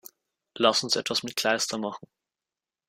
[0.55, 2.07] Lass uns etwas mit Kleister machen!